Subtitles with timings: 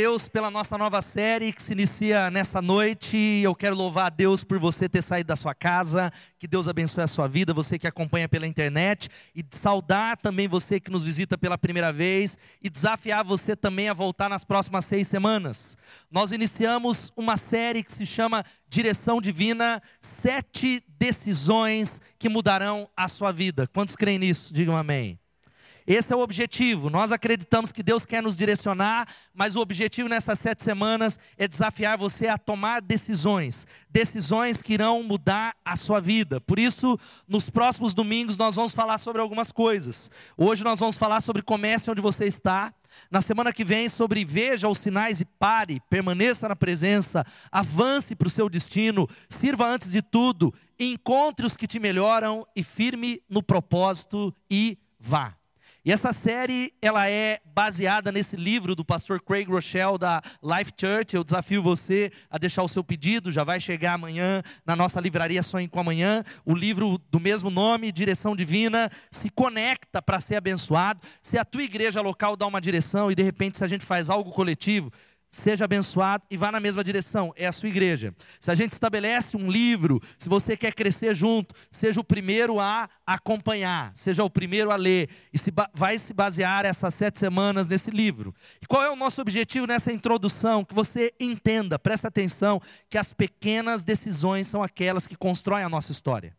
[0.00, 3.18] Deus pela nossa nova série que se inicia nessa noite.
[3.42, 6.12] Eu quero louvar a Deus por você ter saído da sua casa.
[6.38, 9.08] Que Deus abençoe a sua vida, você que acompanha pela internet.
[9.34, 12.38] E saudar também você que nos visita pela primeira vez.
[12.62, 15.76] E desafiar você também a voltar nas próximas seis semanas.
[16.08, 23.32] Nós iniciamos uma série que se chama Direção Divina Sete Decisões que Mudarão a Sua
[23.32, 23.66] Vida.
[23.66, 24.54] Quantos creem nisso?
[24.54, 25.18] Digam amém.
[25.88, 26.90] Esse é o objetivo.
[26.90, 31.96] Nós acreditamos que Deus quer nos direcionar, mas o objetivo nessas sete semanas é desafiar
[31.96, 36.42] você a tomar decisões, decisões que irão mudar a sua vida.
[36.42, 40.10] Por isso, nos próximos domingos nós vamos falar sobre algumas coisas.
[40.36, 42.70] Hoje nós vamos falar sobre comércio onde você está.
[43.10, 48.28] Na semana que vem, sobre veja os sinais e pare, permaneça na presença, avance para
[48.28, 53.42] o seu destino, sirva antes de tudo, encontre os que te melhoram e firme no
[53.42, 55.37] propósito e vá.
[55.88, 61.16] E essa série, ela é baseada nesse livro do pastor Craig Rochelle da Life Church.
[61.16, 65.42] Eu desafio você a deixar o seu pedido, já vai chegar amanhã na nossa livraria
[65.42, 66.22] Sonho com Amanhã.
[66.44, 71.00] O livro do mesmo nome, Direção Divina, se conecta para ser abençoado.
[71.22, 74.10] Se a tua igreja local dá uma direção e de repente se a gente faz
[74.10, 74.92] algo coletivo,
[75.30, 78.14] seja abençoado e vá na mesma direção, é a sua igreja.
[78.40, 82.88] Se a gente estabelece um livro, se você quer crescer junto, seja o primeiro a
[83.06, 87.90] acompanhar, seja o primeiro a ler, e se vai se basear essas sete semanas nesse
[87.90, 88.34] livro.
[88.60, 90.64] E qual é o nosso objetivo nessa introdução?
[90.64, 95.92] Que você entenda, preste atenção, que as pequenas decisões são aquelas que constroem a nossa
[95.92, 96.36] história.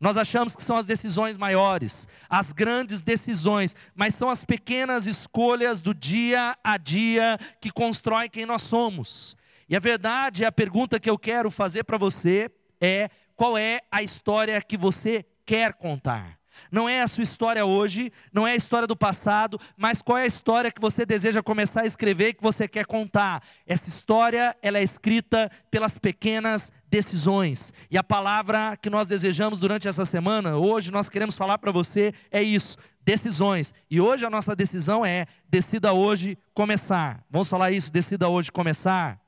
[0.00, 5.80] Nós achamos que são as decisões maiores, as grandes decisões, mas são as pequenas escolhas
[5.80, 9.36] do dia a dia que constroem quem nós somos.
[9.68, 14.02] E a verdade, a pergunta que eu quero fazer para você é: qual é a
[14.02, 16.38] história que você quer contar?
[16.70, 20.22] Não é a sua história hoje, não é a história do passado, mas qual é
[20.22, 23.42] a história que você deseja começar a escrever, que você quer contar?
[23.66, 27.72] Essa história, ela é escrita pelas pequenas decisões.
[27.90, 32.12] E a palavra que nós desejamos durante essa semana, hoje nós queremos falar para você
[32.30, 33.72] é isso, decisões.
[33.90, 37.24] E hoje a nossa decisão é decida hoje começar.
[37.30, 39.20] Vamos falar isso, decida hoje começar.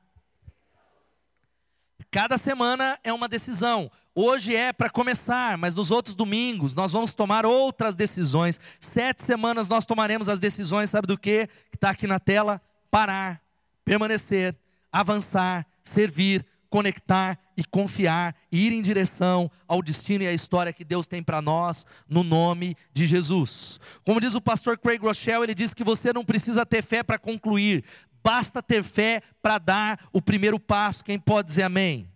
[2.10, 3.90] Cada semana é uma decisão.
[4.12, 8.58] Hoje é para começar, mas nos outros domingos nós vamos tomar outras decisões.
[8.80, 11.46] Sete semanas nós tomaremos as decisões, sabe do que?
[11.70, 12.60] Que está aqui na tela:
[12.90, 13.40] parar,
[13.84, 14.56] permanecer,
[14.90, 20.84] avançar, servir, conectar e confiar, e ir em direção ao destino e à história que
[20.84, 23.78] Deus tem para nós, no nome de Jesus.
[24.06, 27.18] Como diz o pastor Craig Rochelle, ele diz que você não precisa ter fé para
[27.18, 27.84] concluir,
[28.22, 31.04] basta ter fé para dar o primeiro passo.
[31.04, 32.08] Quem pode dizer amém?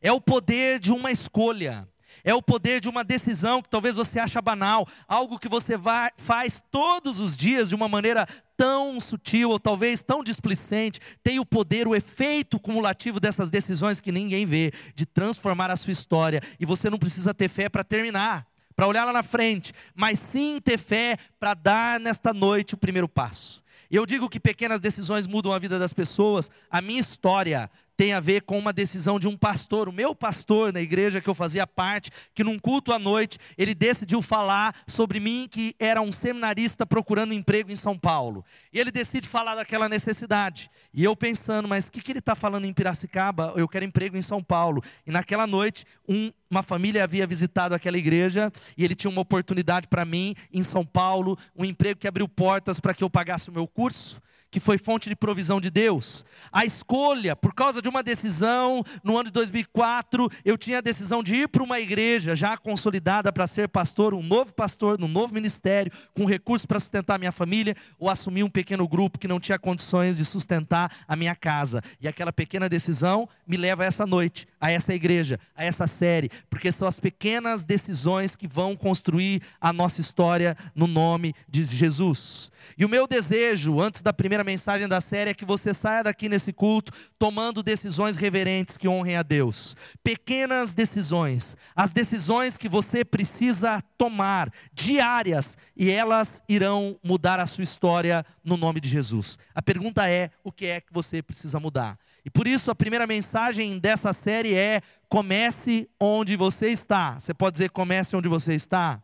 [0.00, 1.86] É o poder de uma escolha.
[2.26, 6.10] É o poder de uma decisão que talvez você acha banal, algo que você vai,
[6.16, 8.26] faz todos os dias de uma maneira
[8.56, 14.10] tão sutil ou talvez tão displicente, tem o poder, o efeito cumulativo dessas decisões que
[14.10, 16.40] ninguém vê, de transformar a sua história.
[16.58, 18.44] E você não precisa ter fé para terminar,
[18.74, 23.08] para olhar lá na frente, mas sim ter fé para dar nesta noite o primeiro
[23.08, 23.62] passo.
[23.88, 26.50] Eu digo que pequenas decisões mudam a vida das pessoas.
[26.68, 30.72] A minha história tem a ver com uma decisão de um pastor, o meu pastor
[30.72, 35.18] na igreja que eu fazia parte, que num culto à noite, ele decidiu falar sobre
[35.18, 38.44] mim, que era um seminarista procurando emprego em São Paulo.
[38.72, 40.70] E ele decide falar daquela necessidade.
[40.92, 43.52] E eu pensando, mas o que, que ele está falando em Piracicaba?
[43.56, 44.82] Eu quero emprego em São Paulo.
[45.06, 49.88] E naquela noite, um, uma família havia visitado aquela igreja e ele tinha uma oportunidade
[49.88, 53.52] para mim em São Paulo, um emprego que abriu portas para que eu pagasse o
[53.52, 54.20] meu curso
[54.50, 56.24] que foi fonte de provisão de Deus.
[56.52, 61.22] A escolha, por causa de uma decisão, no ano de 2004, eu tinha a decisão
[61.22, 65.34] de ir para uma igreja já consolidada para ser pastor, um novo pastor, num novo
[65.34, 69.58] ministério, com recursos para sustentar minha família, ou assumir um pequeno grupo que não tinha
[69.58, 71.82] condições de sustentar a minha casa.
[72.00, 76.30] E aquela pequena decisão me leva a essa noite, a essa igreja, a essa série,
[76.48, 82.50] porque são as pequenas decisões que vão construir a nossa história no nome de Jesus.
[82.76, 86.28] E o meu desejo, antes da primeira mensagem da série, é que você saia daqui
[86.28, 89.76] nesse culto tomando decisões reverentes que honrem a Deus.
[90.02, 97.64] Pequenas decisões, as decisões que você precisa tomar, diárias, e elas irão mudar a sua
[97.64, 99.38] história no nome de Jesus.
[99.54, 101.98] A pergunta é: o que é que você precisa mudar?
[102.24, 107.18] E por isso a primeira mensagem dessa série é: comece onde você está.
[107.18, 109.00] Você pode dizer comece onde você está?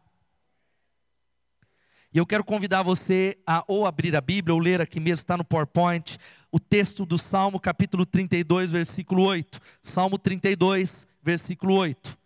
[2.14, 5.34] E eu quero convidar você a ou abrir a Bíblia ou ler aqui mesmo, está
[5.34, 6.18] no PowerPoint,
[6.50, 9.58] o texto do Salmo capítulo 32, versículo 8.
[9.82, 12.18] Salmo 32, versículo 8.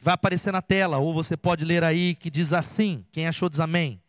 [0.00, 3.60] Vai aparecer na tela, ou você pode ler aí que diz assim: quem achou diz
[3.60, 4.00] amém.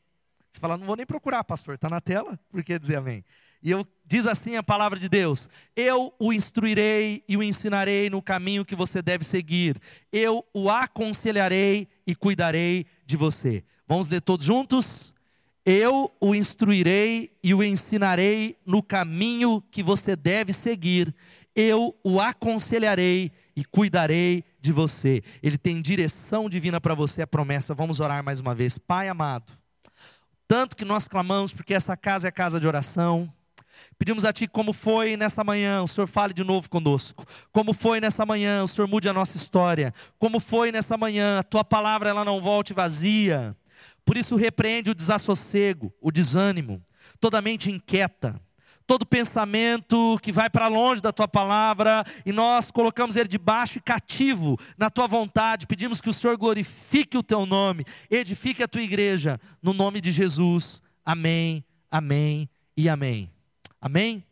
[0.53, 3.25] Você fala, não vou nem procurar, pastor, está na tela, por que dizer amém?
[3.61, 8.21] E eu diz assim a palavra de Deus: Eu o instruirei e o ensinarei no
[8.21, 9.77] caminho que você deve seguir.
[10.13, 13.65] Eu o aconselharei e cuidarei de você.
[13.89, 15.15] Vamos ler todos juntos?
[15.65, 21.11] Eu o instruirei e o ensinarei no caminho que você deve seguir.
[21.55, 25.23] Eu o aconselharei e cuidarei de você.
[25.41, 27.73] Ele tem direção divina para você, a promessa.
[27.73, 28.77] Vamos orar mais uma vez.
[28.77, 29.51] Pai amado,
[30.47, 33.27] tanto que nós clamamos, porque essa casa é casa de oração.
[33.97, 37.25] Pedimos a Ti como foi nessa manhã, o Senhor fale de novo conosco.
[37.51, 39.91] Como foi nessa manhã, o Senhor mude a nossa história.
[40.19, 43.57] Como foi nessa manhã, a Tua palavra ela não volte vazia.
[44.09, 46.83] Por isso repreende o desassossego, o desânimo,
[47.19, 48.41] toda mente inquieta,
[48.87, 53.81] todo pensamento que vai para longe da tua palavra, e nós colocamos ele debaixo e
[53.81, 55.67] cativo na tua vontade.
[55.67, 60.11] Pedimos que o Senhor glorifique o teu nome, edifique a tua igreja, no nome de
[60.11, 60.81] Jesus.
[61.05, 63.31] Amém, amém e amém.
[63.79, 64.25] Amém?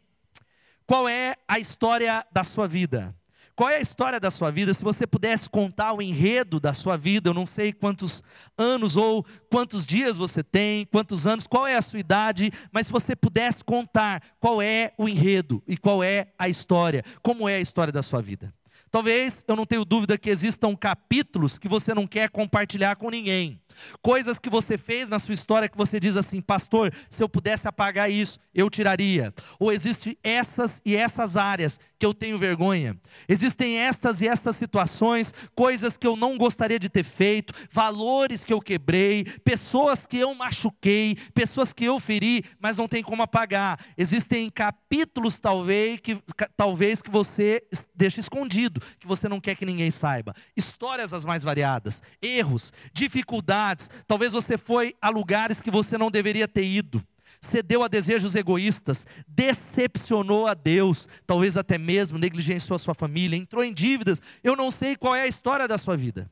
[0.87, 3.15] Qual é a história da sua vida?
[3.57, 4.71] Qual é a história da sua vida?
[4.71, 8.21] Se você pudesse contar o enredo da sua vida, eu não sei quantos
[8.55, 12.91] anos ou quantos dias você tem, quantos anos, qual é a sua idade, mas se
[12.91, 17.59] você pudesse contar qual é o enredo e qual é a história, como é a
[17.59, 18.53] história da sua vida.
[18.91, 23.59] Talvez eu não tenho dúvida que existam capítulos que você não quer compartilhar com ninguém.
[24.01, 27.67] Coisas que você fez na sua história que você diz assim, pastor, se eu pudesse
[27.67, 29.33] apagar isso, eu tiraria.
[29.59, 32.95] Ou existem essas e essas áreas que eu tenho vergonha.
[33.27, 38.53] Existem estas e estas situações, coisas que eu não gostaria de ter feito, valores que
[38.53, 43.79] eu quebrei, pessoas que eu machuquei, pessoas que eu feri, mas não tem como apagar.
[43.97, 46.21] Existem capítulos talvez que
[46.55, 47.63] talvez que você
[47.95, 50.35] deixa escondido, que você não quer que ninguém saiba.
[50.55, 53.66] Histórias as mais variadas, erros, dificuldades
[54.07, 57.03] talvez você foi a lugares que você não deveria ter ido,
[57.41, 63.63] cedeu a desejos egoístas, decepcionou a Deus, talvez até mesmo negligenciou a sua família, entrou
[63.63, 64.21] em dívidas.
[64.43, 66.29] Eu não sei qual é a história da sua vida.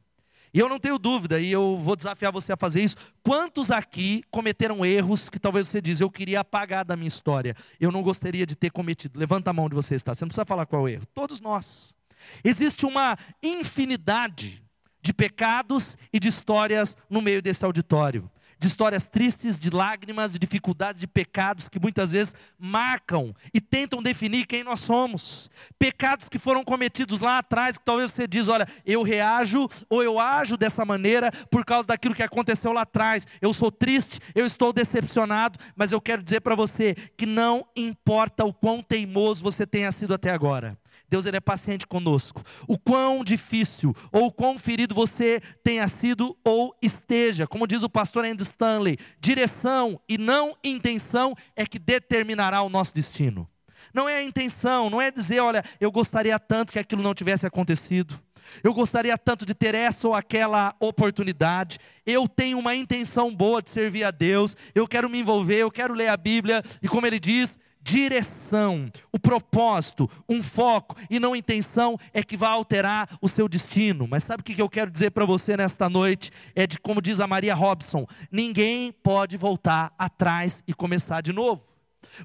[0.53, 2.95] E eu não tenho dúvida, e eu vou desafiar você a fazer isso.
[3.21, 7.91] Quantos aqui cometeram erros que talvez você diz, eu queria apagar da minha história, eu
[7.91, 9.19] não gostaria de ter cometido?
[9.19, 11.05] Levanta a mão onde você está, você não precisa falar qual é o erro.
[11.13, 11.93] Todos nós.
[12.41, 14.64] Existe uma infinidade
[15.05, 18.29] de pecados e de histórias no meio desse auditório.
[18.57, 24.01] De histórias tristes, de lágrimas, de dificuldades, de pecados que muitas vezes marcam e tentam
[24.01, 25.51] definir quem nós somos.
[25.77, 30.17] Pecados que foram cometidos lá atrás, que talvez você diz: olha, eu reajo ou eu
[30.17, 33.27] ajo dessa maneira por causa daquilo que aconteceu lá atrás.
[33.39, 38.43] Eu sou triste, eu estou decepcionado, mas eu quero dizer para você que não importa
[38.43, 40.75] o quão teimoso você tenha sido até agora.
[41.09, 42.43] Deus ele é paciente conosco.
[42.67, 47.89] O quão difícil ou o quão ferido você tenha sido ou esteja, como diz o
[47.89, 53.47] pastor Andy Stanley, direção e não intenção é que determinará o nosso destino.
[53.93, 57.45] Não é a intenção, não é dizer, olha, eu gostaria tanto que aquilo não tivesse
[57.45, 58.19] acontecido.
[58.63, 61.79] Eu gostaria tanto de ter essa ou aquela oportunidade.
[62.05, 64.55] Eu tenho uma intenção boa de servir a Deus.
[64.73, 66.63] Eu quero me envolver, eu quero ler a Bíblia.
[66.81, 72.49] E como ele diz, direção, o propósito, um foco e não intenção é que vai
[72.49, 74.07] alterar o seu destino.
[74.09, 76.31] Mas sabe o que eu quero dizer para você nesta noite?
[76.55, 81.63] É de como diz a Maria Robson: ninguém pode voltar atrás e começar de novo.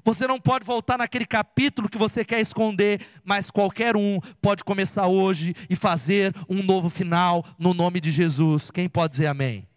[0.03, 5.07] Você não pode voltar naquele capítulo que você quer esconder, mas qualquer um pode começar
[5.07, 8.71] hoje e fazer um novo final no nome de Jesus.
[8.71, 9.70] Quem pode dizer amém?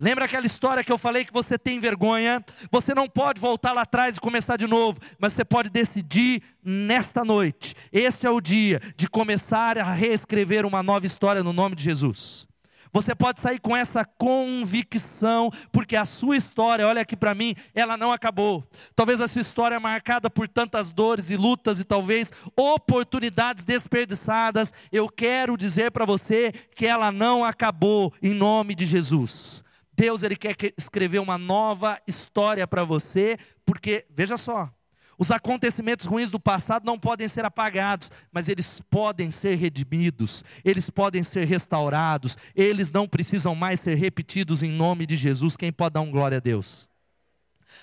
[0.00, 2.44] Lembra aquela história que eu falei que você tem vergonha?
[2.70, 7.24] Você não pode voltar lá atrás e começar de novo, mas você pode decidir nesta
[7.24, 7.76] noite.
[7.92, 12.44] Este é o dia de começar a reescrever uma nova história no nome de Jesus.
[12.92, 17.96] Você pode sair com essa convicção, porque a sua história, olha aqui para mim, ela
[17.96, 18.64] não acabou.
[18.94, 24.72] Talvez a sua história é marcada por tantas dores e lutas e talvez oportunidades desperdiçadas.
[24.92, 29.63] Eu quero dizer para você que ela não acabou em nome de Jesus.
[29.96, 34.70] Deus ele quer escrever uma nova história para você, porque veja só,
[35.18, 40.90] os acontecimentos ruins do passado não podem ser apagados, mas eles podem ser redimidos, eles
[40.90, 45.56] podem ser restaurados, eles não precisam mais ser repetidos em nome de Jesus.
[45.56, 46.88] Quem pode dar um glória a Deus?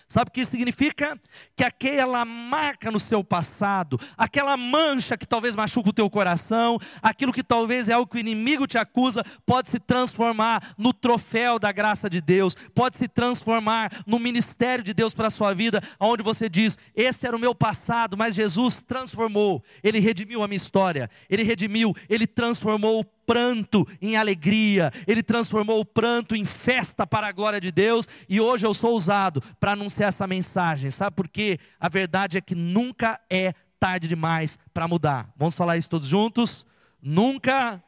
[0.07, 1.19] Sabe o que isso significa?
[1.55, 7.33] Que aquela marca no seu passado, aquela mancha que talvez machuca o teu coração, aquilo
[7.33, 11.71] que talvez é algo que o inimigo te acusa, pode se transformar no troféu da
[11.71, 16.23] graça de Deus, pode se transformar no ministério de Deus para a sua vida, onde
[16.23, 21.09] você diz: Este era o meu passado, mas Jesus transformou, Ele redimiu a minha história,
[21.29, 27.31] Ele redimiu, Ele transformou pranto em alegria, Ele transformou o pranto em festa para a
[27.31, 31.57] glória de Deus, e hoje eu sou usado para anunciar essa mensagem, sabe por quê?
[31.79, 35.31] A verdade é que nunca é tarde demais para mudar.
[35.37, 36.65] Vamos falar isso todos juntos?
[37.01, 37.81] Nunca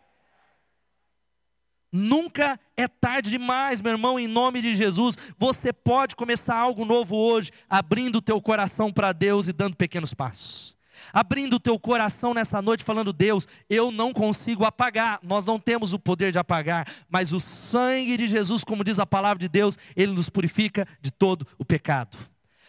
[1.92, 5.16] Nunca é tarde demais, meu irmão, em nome de Jesus.
[5.38, 10.12] Você pode começar algo novo hoje, abrindo o teu coração para Deus e dando pequenos
[10.12, 10.76] passos.
[11.12, 15.94] Abrindo o teu coração nessa noite, falando: Deus, eu não consigo apagar, nós não temos
[15.94, 19.78] o poder de apagar, mas o sangue de Jesus, como diz a palavra de Deus,
[19.96, 22.18] ele nos purifica de todo o pecado.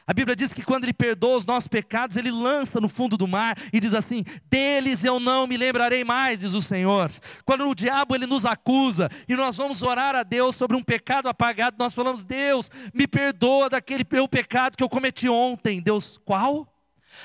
[0.06, 3.26] A Bíblia diz que quando Ele perdoa os nossos pecados, Ele lança no fundo do
[3.26, 7.10] mar e diz assim: Deles eu não me lembrarei mais, diz o Senhor.
[7.44, 11.26] Quando o diabo ele nos acusa e nós vamos orar a Deus sobre um pecado
[11.26, 15.80] apagado, nós falamos: Deus, me perdoa daquele meu pecado que eu cometi ontem.
[15.80, 16.73] Deus, qual?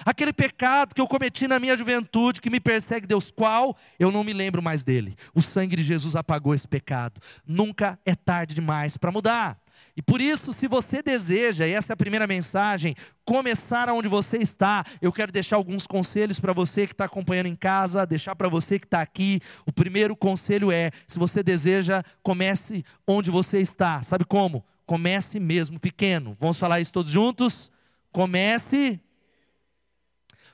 [0.05, 3.77] Aquele pecado que eu cometi na minha juventude, que me persegue, Deus, qual?
[3.99, 5.15] Eu não me lembro mais dele.
[5.33, 7.21] O sangue de Jesus apagou esse pecado.
[7.45, 9.59] Nunca é tarde demais para mudar.
[9.95, 14.37] E por isso, se você deseja, e essa é a primeira mensagem, começar onde você
[14.37, 18.47] está, eu quero deixar alguns conselhos para você que está acompanhando em casa, deixar para
[18.47, 19.41] você que está aqui.
[19.65, 24.01] O primeiro conselho é: se você deseja, comece onde você está.
[24.03, 24.63] Sabe como?
[24.85, 26.35] Comece mesmo pequeno.
[26.39, 27.71] Vamos falar isso todos juntos?
[28.11, 28.99] Comece.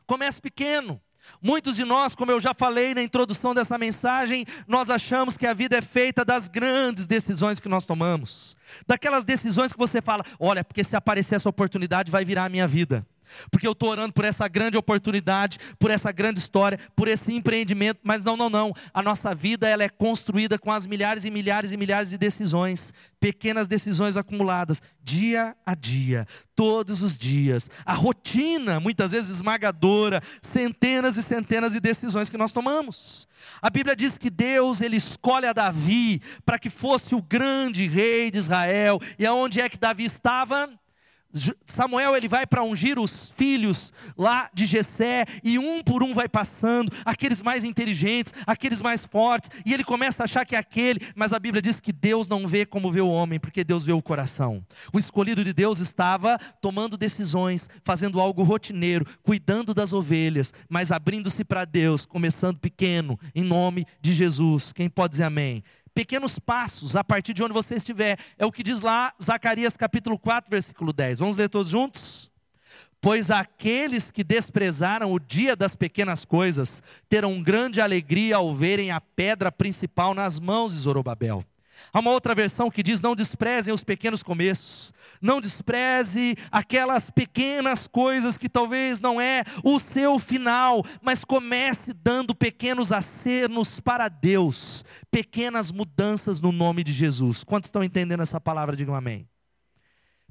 [0.05, 1.01] Comece pequeno.
[1.41, 5.53] Muitos de nós, como eu já falei na introdução dessa mensagem, nós achamos que a
[5.53, 8.55] vida é feita das grandes decisões que nós tomamos.
[8.87, 12.67] Daquelas decisões que você fala, olha, porque se aparecer essa oportunidade vai virar a minha
[12.67, 13.05] vida.
[13.51, 17.99] Porque eu estou orando por essa grande oportunidade, por essa grande história, por esse empreendimento,
[18.03, 18.73] mas não, não, não.
[18.93, 22.93] A nossa vida ela é construída com as milhares e milhares e milhares de decisões,
[23.19, 27.69] pequenas decisões acumuladas, dia a dia, todos os dias.
[27.85, 33.27] A rotina, muitas vezes esmagadora, centenas e centenas de decisões que nós tomamos.
[33.61, 38.29] A Bíblia diz que Deus ele escolhe a Davi para que fosse o grande rei
[38.29, 38.99] de Israel.
[39.17, 40.69] E aonde é que Davi estava?
[41.65, 46.29] Samuel ele vai para ungir os filhos lá de Jessé e um por um vai
[46.29, 51.01] passando, aqueles mais inteligentes, aqueles mais fortes, e ele começa a achar que é aquele,
[51.15, 53.91] mas a Bíblia diz que Deus não vê como vê o homem, porque Deus vê
[53.91, 54.65] o coração.
[54.93, 61.43] O escolhido de Deus estava tomando decisões, fazendo algo rotineiro, cuidando das ovelhas, mas abrindo-se
[61.43, 64.71] para Deus, começando pequeno, em nome de Jesus.
[64.71, 65.63] Quem pode dizer amém?
[65.95, 68.19] Pequenos passos a partir de onde você estiver.
[68.37, 71.19] É o que diz lá Zacarias capítulo 4, versículo 10.
[71.19, 72.29] Vamos ler todos juntos?
[72.99, 78.99] Pois aqueles que desprezaram o dia das pequenas coisas terão grande alegria ao verem a
[78.99, 81.43] pedra principal nas mãos de Zorobabel.
[81.91, 87.87] Há uma outra versão que diz: Não desprezem os pequenos começos, não despreze aquelas pequenas
[87.87, 94.83] coisas que talvez não é o seu final, mas comece dando pequenos acenos para Deus,
[95.09, 97.43] pequenas mudanças no nome de Jesus.
[97.43, 98.75] Quantos estão entendendo essa palavra?
[98.75, 99.27] Digam amém.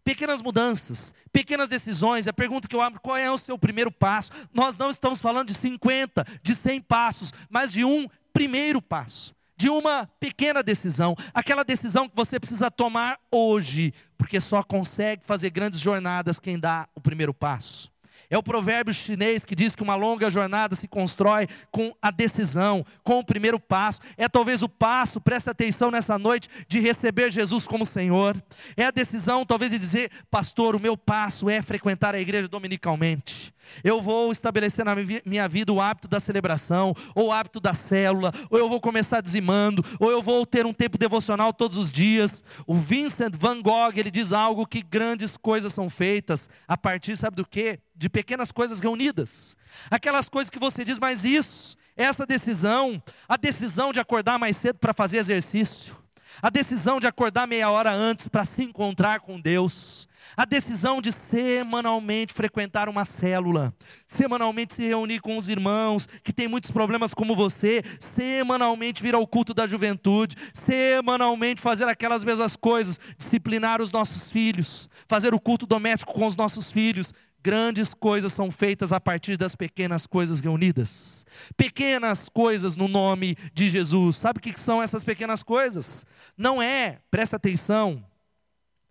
[0.05, 2.29] Pequenas mudanças, pequenas decisões.
[2.29, 4.31] A pergunta que eu abro: qual é o seu primeiro passo?
[4.53, 9.69] Nós não estamos falando de 50, de 100 passos, mas de um primeiro passo de
[9.69, 15.79] uma pequena decisão, aquela decisão que você precisa tomar hoje, porque só consegue fazer grandes
[15.81, 17.94] jornadas quem dá o primeiro passo.
[18.31, 22.85] É o provérbio chinês que diz que uma longa jornada se constrói com a decisão,
[23.03, 24.01] com o primeiro passo.
[24.17, 28.43] É talvez o passo, preste atenção nessa noite, de receber Jesus como Senhor.
[28.77, 33.55] É a decisão, talvez, de dizer, pastor, o meu passo é frequentar a igreja dominicalmente.
[33.83, 38.33] Eu vou estabelecer na minha vida o hábito da celebração, ou o hábito da célula,
[38.51, 42.43] ou eu vou começar dizimando, ou eu vou ter um tempo devocional todos os dias.
[42.67, 47.37] O Vincent Van Gogh, ele diz algo que grandes coisas são feitas a partir, sabe
[47.37, 47.81] do quê?
[47.95, 49.57] De pequenas coisas reunidas.
[49.91, 54.79] Aquelas coisas que você diz, mas isso, essa decisão, a decisão de acordar mais cedo
[54.79, 55.97] para fazer exercício,
[56.43, 61.13] a decisão de acordar meia hora antes para se encontrar com Deus, a decisão de
[61.13, 63.73] semanalmente frequentar uma célula,
[64.07, 69.27] semanalmente se reunir com os irmãos que têm muitos problemas como você, semanalmente vir ao
[69.27, 75.67] culto da juventude, semanalmente fazer aquelas mesmas coisas, disciplinar os nossos filhos, fazer o culto
[75.67, 77.13] doméstico com os nossos filhos.
[77.45, 81.27] Grandes coisas são feitas a partir das pequenas coisas reunidas.
[81.59, 84.17] Pequenas coisas no nome de Jesus.
[84.17, 86.07] Sabe o que são essas pequenas coisas?
[86.39, 88.03] Não é, presta atenção,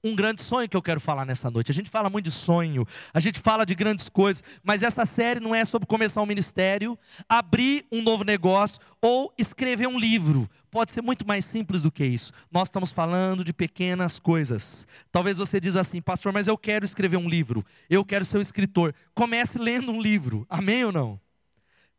[0.03, 1.71] um grande sonho que eu quero falar nessa noite.
[1.71, 5.39] A gente fala muito de sonho, a gente fala de grandes coisas, mas essa série
[5.39, 6.97] não é sobre começar um ministério,
[7.29, 10.49] abrir um novo negócio ou escrever um livro.
[10.69, 12.33] Pode ser muito mais simples do que isso.
[12.51, 14.85] Nós estamos falando de pequenas coisas.
[15.11, 17.65] Talvez você diz assim, pastor, mas eu quero escrever um livro.
[17.89, 18.93] Eu quero ser um escritor.
[19.13, 20.45] Comece lendo um livro.
[20.49, 21.22] Amém ou não?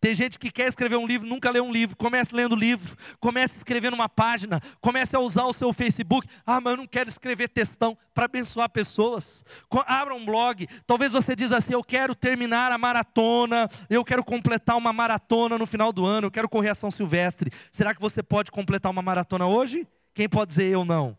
[0.05, 1.97] Tem gente que quer escrever um livro, nunca lê um livro.
[1.97, 6.29] Comece lendo livro, comece escrevendo uma página, comece a usar o seu Facebook.
[6.45, 9.43] Ah, mas eu não quero escrever textão para abençoar pessoas.
[9.87, 10.69] Abra um blog.
[10.87, 15.65] Talvez você diz assim: eu quero terminar a maratona, eu quero completar uma maratona no
[15.65, 17.51] final do ano, eu quero correr a São Silvestre.
[17.73, 19.89] Será que você pode completar uma maratona hoje?
[20.13, 21.17] Quem pode dizer eu não?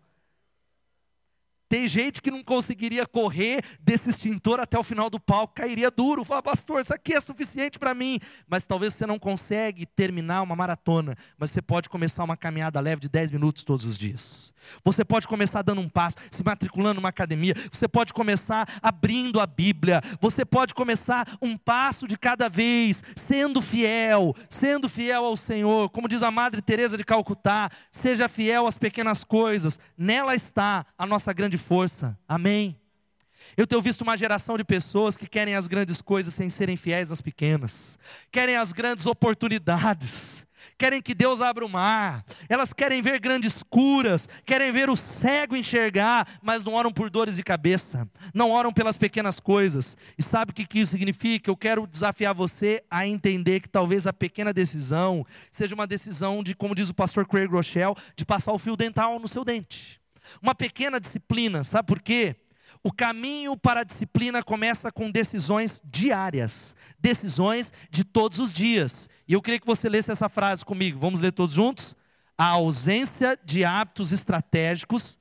[1.67, 6.24] Tem gente que não conseguiria correr desse extintor até o final do palco, cairia duro.
[6.24, 8.19] Fala, pastor, isso aqui é suficiente para mim.
[8.48, 13.01] Mas talvez você não consegue terminar uma maratona, mas você pode começar uma caminhada leve
[13.01, 14.53] de 10 minutos todos os dias.
[14.84, 17.53] Você pode começar dando um passo, se matriculando numa academia.
[17.72, 20.01] Você pode começar abrindo a Bíblia.
[20.19, 25.89] Você pode começar um passo de cada vez, sendo fiel, sendo fiel ao Senhor.
[25.89, 29.79] Como diz a Madre Teresa de Calcutá, seja fiel às pequenas coisas.
[29.98, 32.17] Nela está a nossa grande força.
[32.27, 32.79] Amém.
[33.55, 37.09] Eu tenho visto uma geração de pessoas que querem as grandes coisas sem serem fiéis
[37.09, 37.97] nas pequenas,
[38.31, 40.45] querem as grandes oportunidades,
[40.77, 45.55] querem que Deus abra o mar, elas querem ver grandes curas, querem ver o cego
[45.55, 49.95] enxergar, mas não oram por dores de cabeça, não oram pelas pequenas coisas.
[50.17, 51.50] E sabe o que isso significa?
[51.50, 56.53] Eu quero desafiar você a entender que talvez a pequena decisão seja uma decisão de,
[56.55, 60.04] como diz o pastor Craig Rochelle, de passar o fio dental no seu dente.
[60.41, 62.36] Uma pequena disciplina, sabe por quê?
[62.84, 69.10] O caminho para a disciplina começa com decisões diárias, decisões de todos os dias.
[69.27, 71.00] E eu queria que você lesse essa frase comigo.
[71.00, 71.96] Vamos ler todos juntos?
[72.38, 75.17] A ausência de hábitos estratégicos.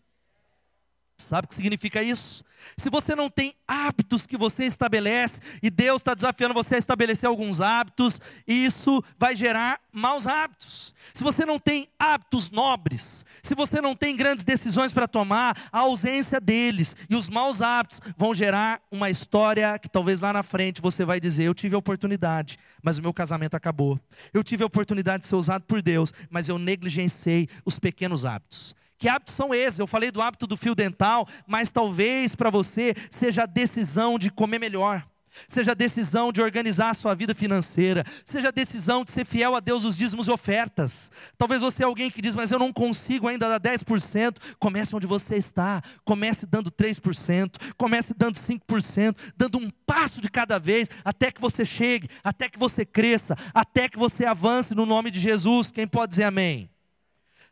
[1.16, 2.44] Sabe o que significa isso?
[2.76, 7.28] Se você não tem hábitos que você estabelece, e Deus está desafiando você a estabelecer
[7.28, 10.94] alguns hábitos, isso vai gerar maus hábitos.
[11.12, 15.80] Se você não tem hábitos nobres, se você não tem grandes decisões para tomar, a
[15.80, 20.80] ausência deles e os maus hábitos vão gerar uma história que talvez lá na frente
[20.80, 24.00] você vai dizer: Eu tive a oportunidade, mas o meu casamento acabou.
[24.32, 28.74] Eu tive a oportunidade de ser usado por Deus, mas eu negligenciei os pequenos hábitos.
[28.96, 29.78] Que hábitos são esses?
[29.78, 34.30] Eu falei do hábito do fio dental, mas talvez para você seja a decisão de
[34.30, 35.04] comer melhor.
[35.48, 39.54] Seja a decisão de organizar a sua vida financeira, seja a decisão de ser fiel
[39.54, 41.10] a Deus os dízimos e ofertas.
[41.36, 44.36] Talvez você é alguém que diz, mas eu não consigo ainda dar 10%.
[44.58, 50.58] Comece onde você está, comece dando 3%, comece dando 5%, dando um passo de cada
[50.58, 55.10] vez, até que você chegue, até que você cresça, até que você avance no nome
[55.10, 55.70] de Jesus.
[55.70, 56.70] Quem pode dizer amém?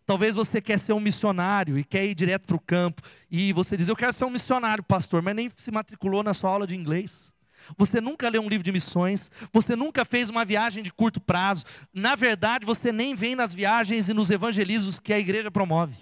[0.05, 3.03] Talvez você quer ser um missionário e quer ir direto para o campo.
[3.31, 6.51] E você diz, eu quero ser um missionário, pastor, mas nem se matriculou na sua
[6.51, 7.32] aula de inglês.
[7.77, 11.65] Você nunca leu um livro de missões, você nunca fez uma viagem de curto prazo.
[11.93, 15.97] Na verdade, você nem vem nas viagens e nos evangelizos que a igreja promove.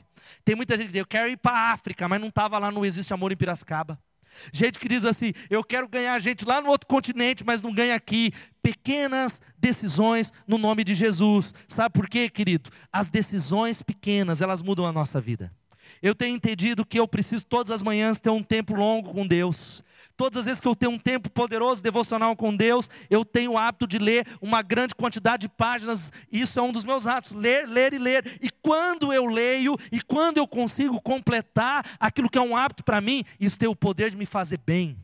[0.44, 2.70] Tem muita gente que diz, eu quero ir para a África, mas não estava lá
[2.70, 3.99] no Existe Amor em Piracicaba.
[4.53, 7.94] Gente que diz assim: eu quero ganhar gente lá no outro continente, mas não ganha
[7.94, 8.33] aqui.
[8.62, 11.53] Pequenas decisões no nome de Jesus.
[11.68, 12.70] Sabe por quê, querido?
[12.92, 15.53] As decisões pequenas, elas mudam a nossa vida.
[16.03, 19.83] Eu tenho entendido que eu preciso todas as manhãs ter um tempo longo com Deus.
[20.16, 23.59] Todas as vezes que eu tenho um tempo poderoso devocional com Deus, eu tenho o
[23.59, 26.12] hábito de ler uma grande quantidade de páginas.
[26.31, 28.38] Isso é um dos meus hábitos, ler, ler e ler.
[28.40, 33.01] E quando eu leio e quando eu consigo completar aquilo que é um hábito para
[33.01, 34.97] mim, isso tem o poder de me fazer bem.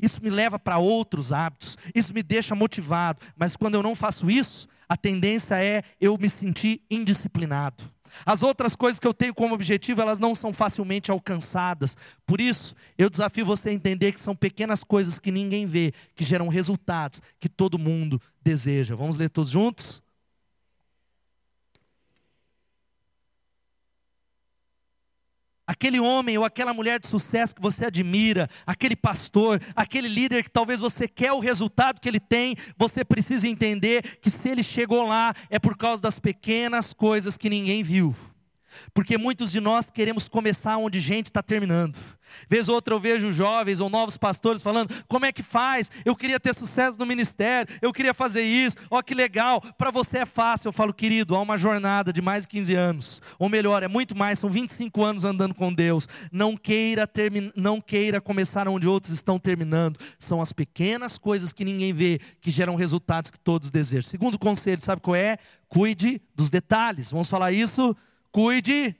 [0.00, 3.20] Isso me leva para outros hábitos, isso me deixa motivado.
[3.36, 7.90] Mas quando eu não faço isso, a tendência é eu me sentir indisciplinado.
[8.24, 11.96] As outras coisas que eu tenho como objetivo, elas não são facilmente alcançadas.
[12.26, 16.24] Por isso, eu desafio você a entender que são pequenas coisas que ninguém vê, que
[16.24, 18.94] geram resultados que todo mundo deseja.
[18.94, 20.02] Vamos ler todos juntos?
[25.70, 30.50] Aquele homem ou aquela mulher de sucesso que você admira, aquele pastor, aquele líder que
[30.50, 35.06] talvez você quer o resultado que ele tem, você precisa entender que se ele chegou
[35.06, 38.16] lá é por causa das pequenas coisas que ninguém viu.
[38.92, 41.98] Porque muitos de nós queremos começar onde gente está terminando.
[42.48, 45.90] Vez ou outra eu vejo jovens ou novos pastores falando: como é que faz?
[46.04, 50.18] Eu queria ter sucesso no ministério, eu queria fazer isso, ó que legal, para você
[50.18, 50.68] é fácil.
[50.68, 54.16] Eu falo, querido, há uma jornada de mais de 15 anos, ou melhor, é muito
[54.16, 56.08] mais, são 25 anos andando com Deus.
[56.30, 57.52] Não queira, termi...
[57.56, 59.98] não queira começar onde outros estão terminando.
[60.18, 64.08] São as pequenas coisas que ninguém vê que geram resultados que todos desejam.
[64.08, 65.36] Segundo conselho, sabe qual é?
[65.68, 67.10] Cuide dos detalhes.
[67.10, 67.96] Vamos falar isso?
[68.32, 68.96] Cuide.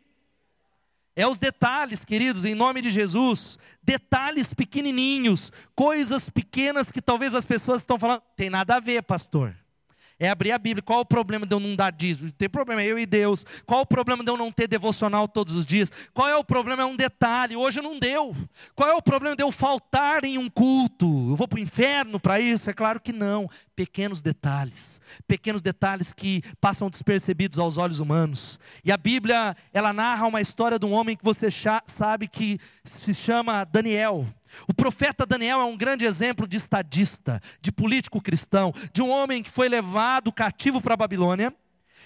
[1.14, 3.58] É os detalhes, queridos, em nome de Jesus.
[3.82, 9.54] Detalhes pequenininhos, coisas pequenas que talvez as pessoas estão falando, tem nada a ver, pastor.
[10.20, 10.82] É abrir a Bíblia.
[10.82, 12.30] Qual o problema de eu não dar dízimo?
[12.30, 13.42] Tem problema, eu e Deus.
[13.64, 15.90] Qual o problema de eu não ter devocional todos os dias?
[16.12, 16.82] Qual é o problema?
[16.82, 17.56] É um detalhe.
[17.56, 18.36] Hoje não deu.
[18.74, 21.30] Qual é o problema de eu faltar em um culto?
[21.30, 22.68] Eu vou para o inferno para isso?
[22.68, 23.48] É claro que não.
[23.74, 25.00] Pequenos detalhes.
[25.26, 28.60] Pequenos detalhes que passam despercebidos aos olhos humanos.
[28.84, 31.48] E a Bíblia, ela narra uma história de um homem que você
[31.86, 34.26] sabe que se chama Daniel.
[34.68, 39.42] O profeta Daniel é um grande exemplo de estadista, de político cristão, de um homem
[39.42, 41.54] que foi levado cativo para a Babilônia,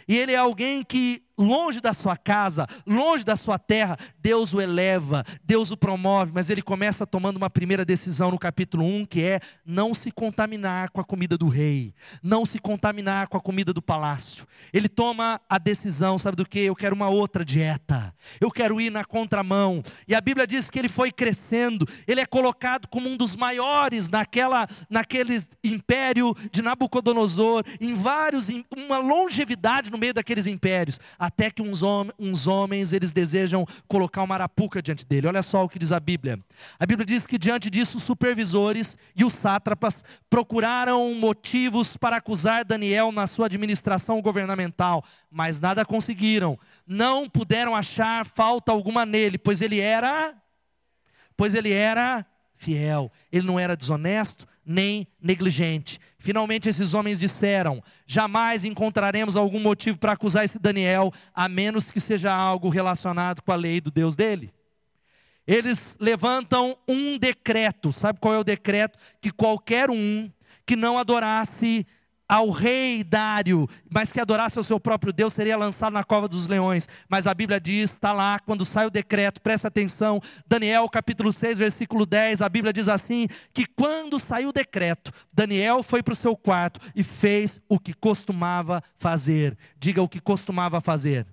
[0.07, 4.60] e ele é alguém que longe da sua casa, longe da sua terra, Deus o
[4.60, 9.22] eleva, Deus o promove, mas ele começa tomando uma primeira decisão no capítulo 1, que
[9.22, 13.72] é não se contaminar com a comida do rei, não se contaminar com a comida
[13.72, 14.46] do palácio.
[14.72, 16.60] Ele toma a decisão, sabe do que?
[16.60, 19.82] Eu quero uma outra dieta, eu quero ir na contramão.
[20.06, 24.08] E a Bíblia diz que ele foi crescendo, ele é colocado como um dos maiores
[24.08, 31.62] naquela, naquele império de Nabucodonosor, em vários, uma longevidade no meio daqueles impérios até que
[31.62, 35.26] uns, hom uns homens eles desejam colocar uma arapuca diante dele.
[35.26, 36.38] Olha só o que diz a Bíblia.
[36.78, 42.64] A Bíblia diz que diante disso os supervisores e os sátrapas procuraram motivos para acusar
[42.64, 46.58] Daniel na sua administração governamental, mas nada conseguiram.
[46.87, 50.34] Não puderam achar falta alguma nele, pois ele era
[51.37, 55.98] pois ele era fiel, ele não era desonesto, nem negligente.
[56.24, 62.00] Finalmente, esses homens disseram: jamais encontraremos algum motivo para acusar esse Daniel, a menos que
[62.00, 64.50] seja algo relacionado com a lei do Deus dele.
[65.46, 68.98] Eles levantam um decreto, sabe qual é o decreto?
[69.20, 70.30] Que qualquer um
[70.64, 71.87] que não adorasse
[72.34, 76.48] ao rei Dário, mas que adorasse ao seu próprio Deus, seria lançado na cova dos
[76.48, 76.88] leões.
[77.08, 81.56] Mas a Bíblia diz, está lá, quando sai o decreto, presta atenção, Daniel capítulo 6,
[81.56, 86.16] versículo 10, a Bíblia diz assim: que quando saiu o decreto, Daniel foi para o
[86.16, 89.56] seu quarto e fez o que costumava fazer.
[89.78, 91.24] Diga o que costumava fazer.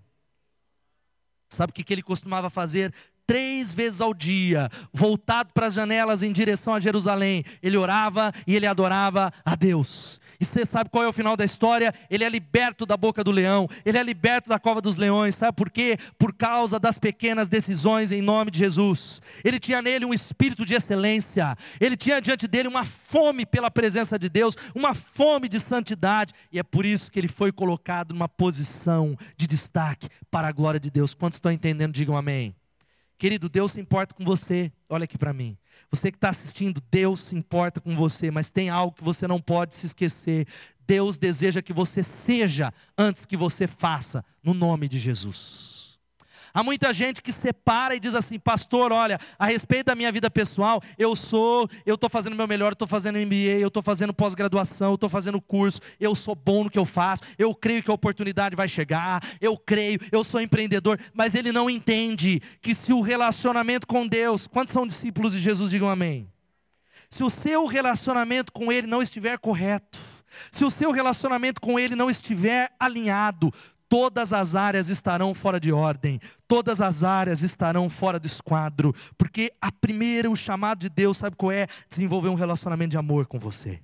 [1.49, 2.93] Sabe o que ele costumava fazer?
[3.31, 7.45] três vezes ao dia, voltado para as janelas em direção a Jerusalém.
[7.63, 10.19] Ele orava e ele adorava a Deus.
[10.41, 11.93] E você sabe qual é o final da história?
[12.09, 15.35] Ele é liberto da boca do leão, ele é liberto da cova dos leões.
[15.35, 15.99] Sabe por quê?
[16.17, 19.21] Por causa das pequenas decisões em nome de Jesus.
[19.43, 24.17] Ele tinha nele um espírito de excelência, ele tinha diante dele uma fome pela presença
[24.17, 28.27] de Deus, uma fome de santidade, e é por isso que ele foi colocado numa
[28.27, 31.13] posição de destaque para a glória de Deus.
[31.13, 31.93] Quantos estão entendendo?
[31.93, 32.55] Digam amém.
[33.21, 34.71] Querido, Deus se importa com você.
[34.89, 35.55] Olha aqui para mim.
[35.91, 39.39] Você que está assistindo, Deus se importa com você, mas tem algo que você não
[39.39, 40.47] pode se esquecer.
[40.87, 45.70] Deus deseja que você seja antes que você faça, no nome de Jesus.
[46.53, 50.29] Há muita gente que separa e diz assim, pastor, olha, a respeito da minha vida
[50.29, 54.13] pessoal, eu sou, eu estou fazendo o meu melhor, estou fazendo MBA, eu estou fazendo
[54.13, 57.93] pós-graduação, estou fazendo curso, eu sou bom no que eu faço, eu creio que a
[57.93, 63.01] oportunidade vai chegar, eu creio, eu sou empreendedor, mas ele não entende que se o
[63.01, 66.31] relacionamento com Deus, quantos são discípulos de Jesus, digam amém?
[67.09, 69.99] Se o seu relacionamento com Ele não estiver correto,
[70.49, 73.53] se o seu relacionamento com Ele não estiver alinhado,
[73.91, 79.51] todas as áreas estarão fora de ordem, todas as áreas estarão fora do esquadro, porque
[79.61, 81.67] a primeira, o chamado de Deus, sabe qual é?
[81.89, 83.81] Desenvolver um relacionamento de amor com você.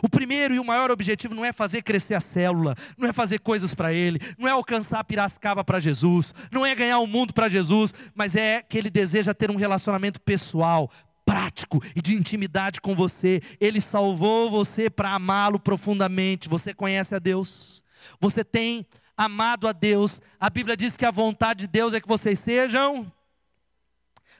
[0.00, 3.40] O primeiro e o maior objetivo não é fazer crescer a célula, não é fazer
[3.40, 7.34] coisas para Ele, não é alcançar a Piracicaba para Jesus, não é ganhar o mundo
[7.34, 10.88] para Jesus, mas é que Ele deseja ter um relacionamento pessoal,
[11.24, 13.42] prático e de intimidade com você.
[13.60, 16.48] Ele salvou você para amá-lo profundamente.
[16.48, 17.82] Você conhece a Deus?
[18.20, 18.86] Você tem
[19.20, 20.18] amado a Deus.
[20.40, 23.12] A Bíblia diz que a vontade de Deus é que vocês sejam.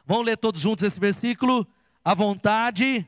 [0.07, 1.67] Vamos ler todos juntos esse versículo?
[2.03, 3.07] A vontade.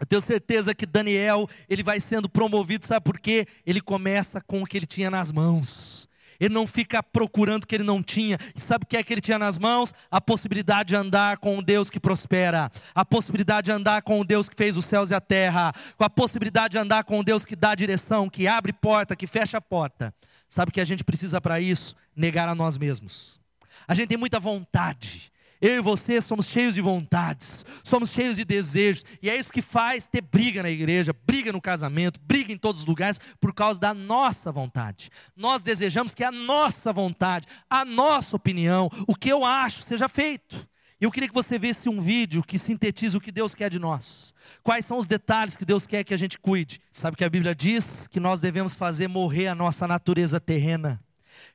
[0.00, 3.46] Eu tenho certeza que Daniel, ele vai sendo promovido, sabe por quê?
[3.64, 6.07] Ele começa com o que ele tinha nas mãos.
[6.40, 8.38] Ele não fica procurando o que ele não tinha.
[8.54, 9.92] E sabe o que é que ele tinha nas mãos?
[10.10, 14.24] A possibilidade de andar com o Deus que prospera, a possibilidade de andar com o
[14.24, 17.24] Deus que fez os céus e a terra, com a possibilidade de andar com o
[17.24, 20.14] Deus que dá direção, que abre porta, que fecha a porta.
[20.48, 21.94] Sabe o que a gente precisa para isso?
[22.16, 23.38] Negar a nós mesmos.
[23.86, 28.44] A gente tem muita vontade, eu e você somos cheios de vontades, somos cheios de
[28.44, 32.58] desejos, e é isso que faz ter briga na igreja, briga no casamento, briga em
[32.58, 35.10] todos os lugares, por causa da nossa vontade.
[35.36, 40.68] Nós desejamos que a nossa vontade, a nossa opinião, o que eu acho seja feito.
[41.00, 44.34] Eu queria que você visse um vídeo que sintetiza o que Deus quer de nós.
[44.64, 46.80] Quais são os detalhes que Deus quer que a gente cuide?
[46.92, 51.00] Sabe que a Bíblia diz que nós devemos fazer morrer a nossa natureza terrena.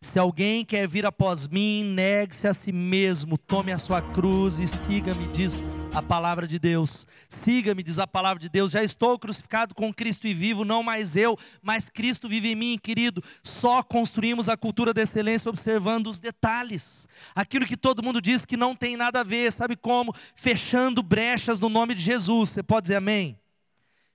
[0.03, 4.67] Se alguém quer vir após mim, negue-se a si mesmo, tome a sua cruz e
[4.67, 5.63] siga-me, diz
[5.93, 7.07] a palavra de Deus.
[7.29, 8.71] Siga-me, diz a palavra de Deus.
[8.71, 12.77] Já estou crucificado com Cristo e vivo, não mais eu, mas Cristo vive em mim,
[12.77, 13.23] querido.
[13.41, 17.07] Só construímos a cultura da excelência observando os detalhes.
[17.33, 20.13] Aquilo que todo mundo diz que não tem nada a ver, sabe como?
[20.35, 22.49] Fechando brechas no nome de Jesus.
[22.49, 23.39] Você pode dizer amém?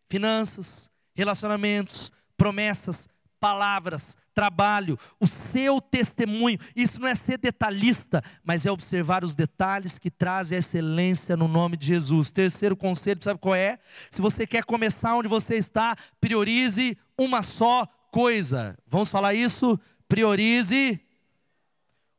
[0.09, 3.09] Finanças, relacionamentos, promessas,
[3.41, 6.59] palavras, trabalho, o seu testemunho.
[6.77, 11.77] Isso não é ser detalhista, mas é observar os detalhes que trazem excelência no nome
[11.77, 12.31] de Jesus.
[12.31, 13.79] Terceiro conselho, sabe qual é?
[14.11, 18.77] Se você quer começar onde você está, priorize uma só coisa.
[18.87, 19.79] Vamos falar isso?
[20.07, 21.01] Priorize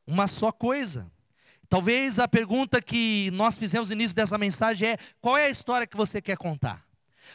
[0.06, 1.10] uma só coisa.
[1.70, 5.86] Talvez a pergunta que nós fizemos no início dessa mensagem é: qual é a história
[5.86, 6.89] que você quer contar?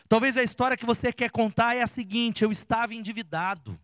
[0.08, 3.78] Talvez a história que você quer contar é a seguinte: eu estava endividado.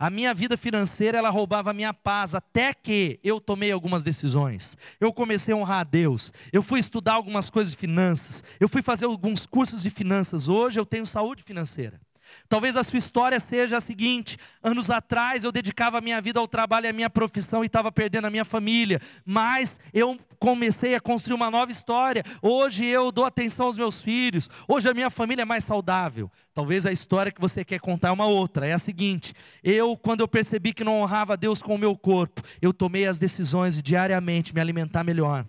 [0.00, 4.76] A minha vida financeira, ela roubava a minha paz, até que eu tomei algumas decisões.
[5.00, 6.32] Eu comecei a honrar a Deus.
[6.52, 8.44] Eu fui estudar algumas coisas de finanças.
[8.60, 10.46] Eu fui fazer alguns cursos de finanças.
[10.46, 12.00] Hoje eu tenho saúde financeira.
[12.48, 16.48] Talvez a sua história seja a seguinte: anos atrás eu dedicava a minha vida ao
[16.48, 21.00] trabalho e à minha profissão e estava perdendo a minha família, mas eu comecei a
[21.00, 22.22] construir uma nova história.
[22.40, 26.30] Hoje eu dou atenção aos meus filhos, hoje a minha família é mais saudável.
[26.54, 30.20] Talvez a história que você quer contar é uma outra, é a seguinte: eu, quando
[30.20, 33.82] eu percebi que não honrava Deus com o meu corpo, eu tomei as decisões de
[33.82, 35.44] diariamente me alimentar melhor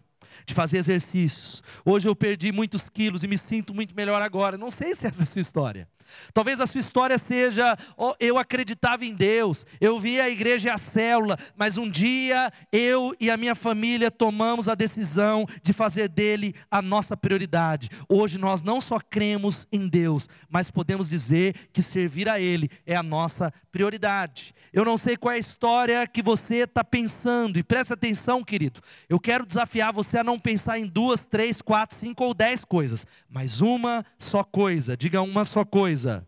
[0.46, 1.62] de fazer exercícios.
[1.86, 4.58] Hoje eu perdi muitos quilos e me sinto muito melhor agora.
[4.58, 5.88] Não sei se essa é a sua história.
[6.34, 10.72] Talvez a sua história seja: oh, eu acreditava em Deus, eu via a igreja e
[10.72, 16.08] a célula, mas um dia eu e a minha família tomamos a decisão de fazer
[16.10, 17.90] dele a nossa prioridade.
[18.08, 22.96] Hoje nós não só cremos em Deus, mas podemos dizer que servir a Ele é
[22.96, 24.54] a nossa prioridade.
[24.72, 28.82] Eu não sei qual é a história que você está pensando, e preste atenção, querido.
[29.08, 33.06] Eu quero desafiar você a não pensar em duas, três, quatro, cinco ou dez coisas,
[33.28, 34.96] mas uma só coisa.
[34.96, 36.28] Diga uma só coisa coisa.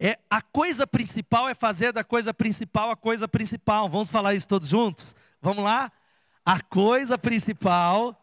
[0.00, 3.88] É, a coisa principal é fazer da coisa principal a coisa principal.
[3.88, 5.14] Vamos falar isso todos juntos?
[5.40, 5.90] Vamos lá?
[6.44, 8.16] A coisa principal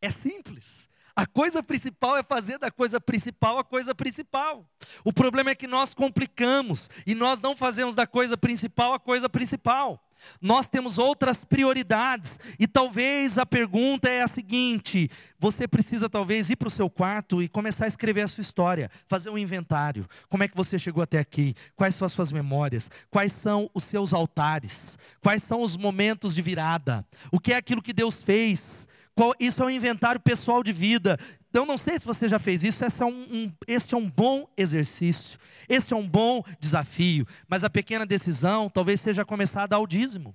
[0.00, 0.88] é simples.
[1.16, 4.68] A coisa principal é fazer da coisa principal a coisa principal.
[5.04, 9.28] O problema é que nós complicamos e nós não fazemos da coisa principal a coisa
[9.28, 10.04] principal.
[10.40, 16.56] Nós temos outras prioridades e talvez a pergunta é a seguinte: você precisa talvez ir
[16.56, 20.08] para o seu quarto e começar a escrever a sua história, fazer um inventário.
[20.28, 21.54] Como é que você chegou até aqui?
[21.76, 22.90] Quais são as suas memórias?
[23.10, 24.98] Quais são os seus altares?
[25.20, 27.06] Quais são os momentos de virada?
[27.30, 28.88] O que é aquilo que Deus fez?
[29.38, 31.18] Isso é um inventário pessoal de vida.
[31.52, 34.10] Eu não sei se você já fez isso, esse é um, um, este é um
[34.10, 39.66] bom exercício, este é um bom desafio, mas a pequena decisão talvez seja começar a
[39.68, 40.34] dar o dízimo.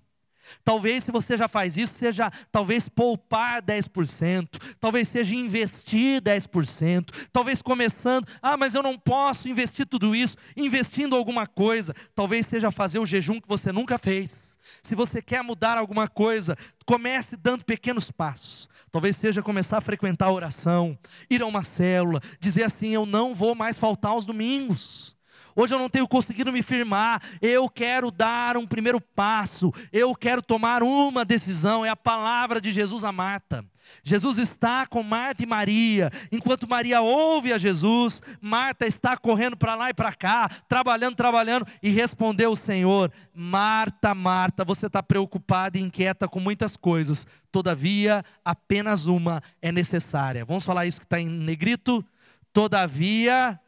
[0.64, 4.48] Talvez, se você já faz isso, seja talvez poupar 10%,
[4.80, 11.16] talvez seja investir 10%, talvez começando, ah, mas eu não posso investir tudo isso, investindo
[11.16, 14.49] alguma coisa, talvez seja fazer o jejum que você nunca fez.
[14.82, 18.68] Se você quer mudar alguma coisa, comece dando pequenos passos.
[18.92, 20.98] Talvez seja começar a frequentar a oração,
[21.30, 25.16] ir a uma célula, dizer assim: eu não vou mais faltar aos domingos.
[25.56, 27.22] Hoje eu não tenho conseguido me firmar.
[27.42, 29.74] Eu quero dar um primeiro passo.
[29.92, 31.86] Eu quero tomar uma decisão.
[31.86, 33.66] É a palavra de Jesus a Marta.
[34.04, 36.12] Jesus está com Marta e Maria.
[36.32, 41.66] Enquanto Maria ouve a Jesus, Marta está correndo para lá e para cá, trabalhando, trabalhando,
[41.82, 48.24] e respondeu o Senhor: Marta, Marta, você está preocupada e inquieta com muitas coisas, todavia,
[48.44, 50.46] apenas uma é necessária.
[50.46, 52.06] Vamos falar isso que está em negrito?
[52.52, 53.60] Todavia,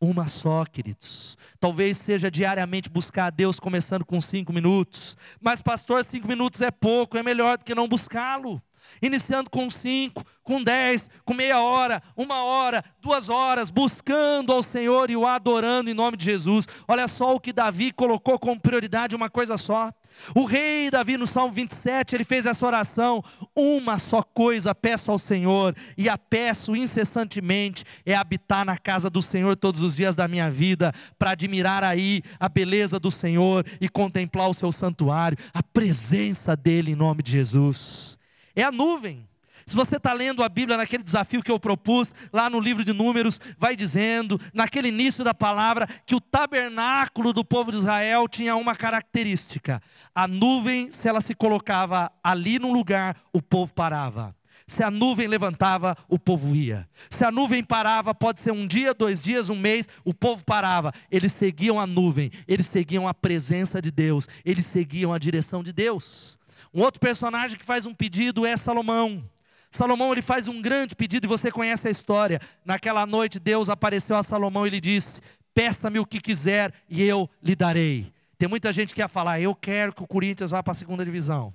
[0.00, 1.36] uma só, queridos.
[1.58, 5.16] Talvez seja diariamente buscar a Deus, começando com cinco minutos.
[5.40, 8.62] Mas, pastor, cinco minutos é pouco, é melhor do que não buscá-lo.
[9.02, 15.10] Iniciando com cinco, com dez, com meia hora, uma hora, duas horas, buscando ao Senhor
[15.10, 16.66] e o adorando em nome de Jesus.
[16.86, 19.92] Olha só o que Davi colocou como prioridade, uma coisa só.
[20.34, 23.22] O rei Davi, no Salmo 27, ele fez essa oração:
[23.54, 29.22] Uma só coisa peço ao Senhor, e a peço incessantemente, é habitar na casa do
[29.22, 33.88] Senhor todos os dias da minha vida, para admirar aí a beleza do Senhor e
[33.88, 38.18] contemplar o seu santuário, a presença dEle em nome de Jesus.
[38.56, 39.27] É a nuvem
[39.68, 42.94] se você está lendo a Bíblia naquele desafio que eu propus, lá no livro de
[42.94, 48.56] Números, vai dizendo, naquele início da palavra, que o tabernáculo do povo de Israel tinha
[48.56, 49.82] uma característica:
[50.14, 54.34] a nuvem, se ela se colocava ali num lugar, o povo parava.
[54.66, 56.88] Se a nuvem levantava, o povo ia.
[57.10, 60.94] Se a nuvem parava, pode ser um dia, dois dias, um mês, o povo parava.
[61.10, 65.74] Eles seguiam a nuvem, eles seguiam a presença de Deus, eles seguiam a direção de
[65.74, 66.38] Deus.
[66.72, 69.22] Um outro personagem que faz um pedido é Salomão.
[69.70, 72.40] Salomão ele faz um grande pedido e você conhece a história.
[72.64, 75.20] Naquela noite Deus apareceu a Salomão e lhe disse:
[75.54, 78.12] Peça-me o que quiser e eu lhe darei.
[78.38, 81.04] Tem muita gente que ia falar: Eu quero que o Corinthians vá para a segunda
[81.04, 81.52] divisão.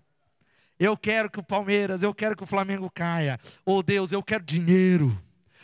[0.80, 3.40] Eu quero que o Palmeiras, eu quero que o Flamengo caia.
[3.66, 5.18] Ou oh, Deus, eu quero dinheiro.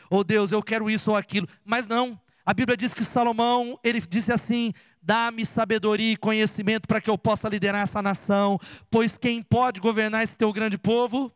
[0.10, 1.48] Ou oh, Deus, eu quero isso ou aquilo.
[1.66, 2.20] Mas não.
[2.46, 7.18] A Bíblia diz que Salomão, ele disse assim: Dá-me sabedoria e conhecimento para que eu
[7.18, 8.60] possa liderar essa nação,
[8.90, 11.32] pois quem pode governar esse teu grande povo?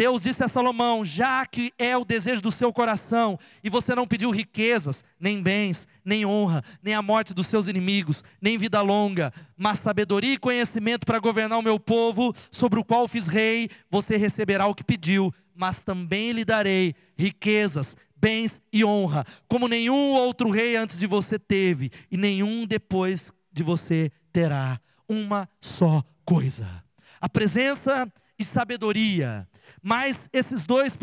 [0.00, 4.06] Deus disse a Salomão: já que é o desejo do seu coração, e você não
[4.06, 9.30] pediu riquezas, nem bens, nem honra, nem a morte dos seus inimigos, nem vida longa,
[9.58, 14.16] mas sabedoria e conhecimento para governar o meu povo, sobre o qual fiz rei, você
[14.16, 20.48] receberá o que pediu, mas também lhe darei riquezas, bens e honra, como nenhum outro
[20.48, 24.80] rei antes de você teve, e nenhum depois de você terá.
[25.06, 26.82] Uma só coisa:
[27.20, 29.46] a presença e sabedoria
[29.82, 30.96] mas esses dois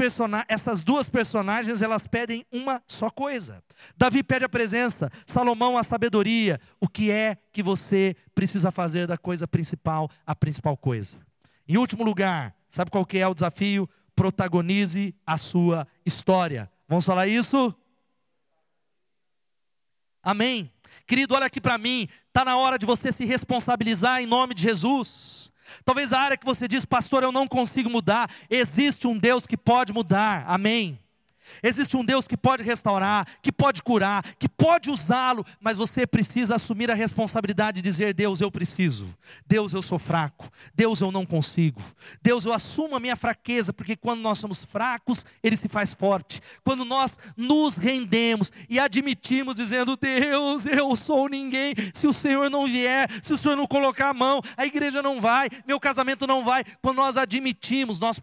[0.48, 3.64] essas duas personagens, elas pedem uma só coisa.
[3.96, 6.60] Davi pede a presença, Salomão a sabedoria.
[6.80, 11.18] O que é que você precisa fazer da coisa principal a principal coisa?
[11.68, 13.90] Em último lugar, sabe qual que é o desafio?
[14.16, 16.72] Protagonize a sua história.
[16.88, 17.76] Vamos falar isso?
[20.24, 20.72] Amém.
[21.06, 24.62] Querido, olha aqui para mim, está na hora de você se responsabilizar em nome de
[24.62, 25.37] Jesus.
[25.84, 28.30] Talvez a área que você diz, pastor, eu não consigo mudar.
[28.50, 30.44] Existe um Deus que pode mudar.
[30.48, 31.00] Amém.
[31.62, 36.56] Existe um Deus que pode restaurar, que pode curar, que pode usá-lo, mas você precisa
[36.56, 39.14] assumir a responsabilidade de dizer: Deus, eu preciso.
[39.46, 40.50] Deus, eu sou fraco.
[40.74, 41.82] Deus, eu não consigo.
[42.22, 46.42] Deus, eu assumo a minha fraqueza, porque quando nós somos fracos, Ele se faz forte.
[46.64, 51.74] Quando nós nos rendemos e admitimos, dizendo: Deus, eu sou ninguém.
[51.94, 55.20] Se o Senhor não vier, se o Senhor não colocar a mão, a igreja não
[55.20, 56.64] vai, meu casamento não vai.
[56.82, 58.20] Quando nós admitimos, nós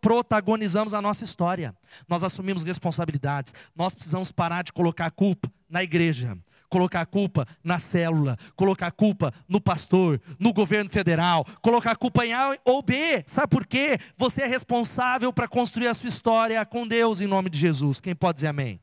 [0.00, 1.74] protagonizamos a nossa história
[2.08, 3.52] nós assumimos responsabilidades.
[3.74, 6.36] Nós precisamos parar de colocar a culpa na igreja,
[6.68, 11.96] colocar a culpa na célula, colocar a culpa no pastor, no governo federal, colocar a
[11.96, 13.24] culpa em A ou B.
[13.26, 13.98] Sabe por quê?
[14.16, 18.00] Você é responsável para construir a sua história com Deus em nome de Jesus.
[18.00, 18.80] Quem pode dizer amém?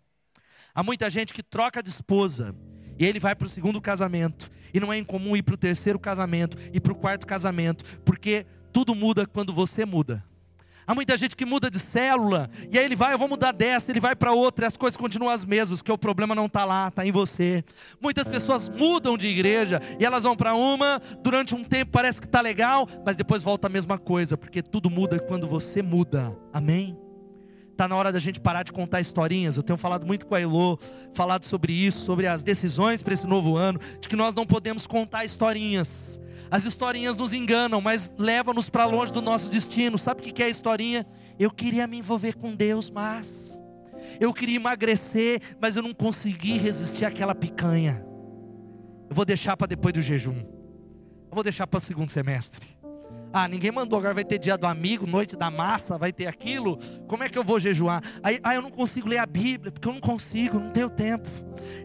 [0.76, 2.54] Há muita gente que troca de esposa
[3.00, 4.52] e ele vai para o segundo casamento.
[4.74, 8.46] E não é incomum ir para o terceiro casamento e para o quarto casamento, porque
[8.72, 10.24] tudo muda quando você muda.
[10.88, 13.92] Há muita gente que muda de célula, e aí ele vai, eu vou mudar dessa,
[13.92, 16.64] ele vai para outra, e as coisas continuam as mesmas, porque o problema não está
[16.64, 17.62] lá, está em você.
[18.00, 22.26] Muitas pessoas mudam de igreja, e elas vão para uma, durante um tempo parece que
[22.26, 26.34] está legal, mas depois volta a mesma coisa, porque tudo muda quando você muda.
[26.54, 26.98] Amém?
[27.70, 29.58] Está na hora da gente parar de contar historinhas.
[29.58, 30.80] Eu tenho falado muito com a Elô,
[31.14, 34.88] falado sobre isso, sobre as decisões para esse novo ano, de que nós não podemos
[34.88, 36.18] contar historinhas.
[36.50, 39.98] As historinhas nos enganam, mas levam-nos para longe do nosso destino.
[39.98, 41.06] Sabe o que é a historinha?
[41.40, 43.60] Eu queria me envolver com Deus, mas
[44.20, 48.04] eu queria emagrecer, mas eu não consegui resistir àquela picanha.
[49.10, 50.38] Eu vou deixar para depois do jejum.
[50.38, 52.77] Eu vou deixar para o segundo semestre.
[53.34, 56.78] Ah, ninguém mandou, agora vai ter dia do amigo, noite da massa, vai ter aquilo.
[57.08, 58.02] Como é que eu vou jejuar?
[58.24, 61.28] Aí, ah, eu não consigo ler a Bíblia, porque eu não consigo, não tenho tempo.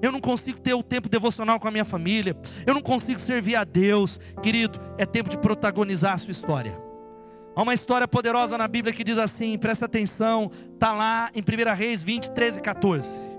[0.01, 2.37] Eu não consigo ter o tempo devocional com a minha família.
[2.67, 4.19] Eu não consigo servir a Deus.
[4.43, 6.79] Querido, é tempo de protagonizar a sua história.
[7.55, 11.75] Há uma história poderosa na Bíblia que diz assim, presta atenção, está lá em 1
[11.75, 13.32] Reis 20, 13 e 14.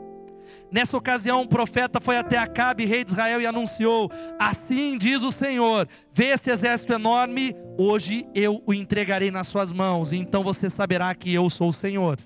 [0.74, 4.10] Nessa ocasião, um profeta foi até Acabe, rei de Israel, e anunciou:
[4.40, 10.12] Assim diz o Senhor: Vê esse exército enorme, hoje eu o entregarei nas suas mãos,
[10.12, 12.18] e então você saberá que eu sou o Senhor.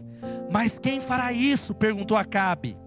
[0.49, 1.75] Mas quem fará isso?
[1.75, 2.77] perguntou Acabe.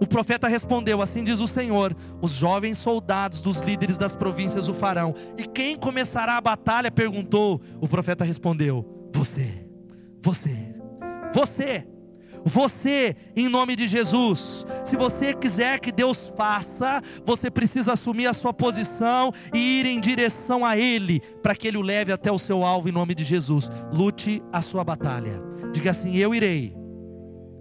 [0.00, 4.74] O profeta respondeu: Assim diz o Senhor: Os jovens soldados dos líderes das províncias o
[4.74, 5.14] farão.
[5.36, 6.90] E quem começará a batalha?
[6.90, 7.60] perguntou.
[7.78, 9.66] O profeta respondeu: Você,
[10.22, 10.74] você,
[11.34, 11.91] você.
[12.44, 18.32] Você, em nome de Jesus, se você quiser que Deus faça, você precisa assumir a
[18.32, 22.38] sua posição e ir em direção a Ele, para que Ele o leve até o
[22.38, 23.70] seu alvo, em nome de Jesus.
[23.92, 25.40] Lute a sua batalha.
[25.72, 26.74] Diga assim: Eu irei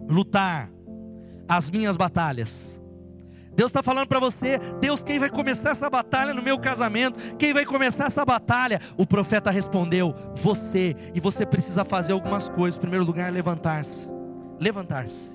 [0.09, 0.71] lutar
[1.47, 2.81] as minhas batalhas.
[3.53, 7.35] Deus está falando para você, Deus, quem vai começar essa batalha no meu casamento?
[7.35, 8.79] Quem vai começar essa batalha?
[8.97, 12.77] O profeta respondeu: Você, e você precisa fazer algumas coisas.
[12.77, 14.20] Em primeiro lugar, levantar-se
[14.61, 15.29] levantar-se.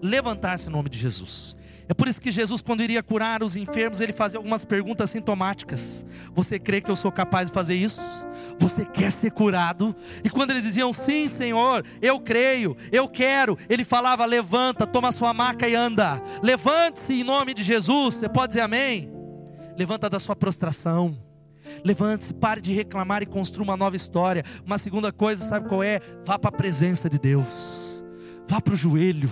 [0.00, 1.56] Levantar-se em nome de Jesus.
[1.88, 6.04] É por isso que Jesus, quando iria curar os enfermos, ele fazia algumas perguntas sintomáticas.
[6.34, 8.00] Você crê que eu sou capaz de fazer isso?
[8.58, 9.96] Você quer ser curado?
[10.22, 15.32] E quando eles diziam, sim, Senhor, eu creio, eu quero, ele falava, levanta, toma sua
[15.32, 16.22] maca e anda.
[16.42, 18.16] Levante-se em nome de Jesus.
[18.16, 19.10] Você pode dizer amém?
[19.76, 21.18] Levanta da sua prostração.
[21.82, 24.44] Levante-se, pare de reclamar e construa uma nova história.
[24.64, 26.00] Uma segunda coisa, sabe qual é?
[26.24, 27.87] Vá para a presença de Deus.
[28.48, 29.30] Vá para o joelho.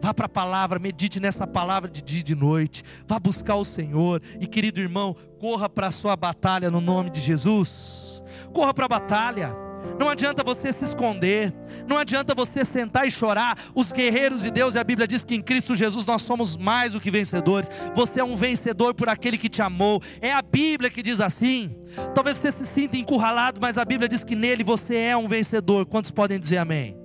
[0.00, 2.82] Vá para a palavra, medite nessa palavra de dia e de noite.
[3.06, 4.20] Vá buscar o Senhor.
[4.40, 8.22] E querido irmão, corra para a sua batalha no nome de Jesus.
[8.52, 9.54] Corra para a batalha.
[9.98, 11.54] Não adianta você se esconder,
[11.86, 13.56] não adianta você sentar e chorar.
[13.74, 16.94] Os guerreiros de Deus, e a Bíblia diz que em Cristo Jesus nós somos mais
[16.94, 17.68] do que vencedores.
[17.94, 20.02] Você é um vencedor por aquele que te amou.
[20.20, 21.76] É a Bíblia que diz assim.
[22.14, 25.86] Talvez você se sinta encurralado, mas a Bíblia diz que nele você é um vencedor.
[25.86, 27.03] Quantos podem dizer amém?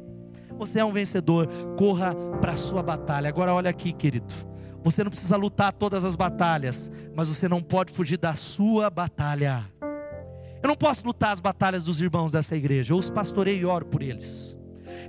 [0.60, 1.48] Você é um vencedor,
[1.78, 3.30] corra para a sua batalha.
[3.30, 4.34] Agora olha aqui, querido.
[4.84, 9.66] Você não precisa lutar todas as batalhas, mas você não pode fugir da sua batalha.
[10.62, 13.86] Eu não posso lutar as batalhas dos irmãos dessa igreja, eu os pastorei e oro
[13.86, 14.58] por eles.